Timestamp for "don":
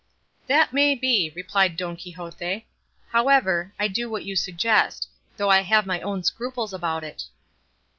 1.77-1.95